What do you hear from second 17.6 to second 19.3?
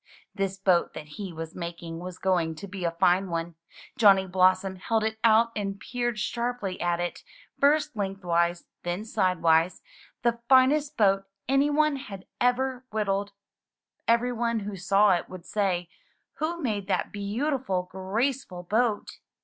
graceful boat?"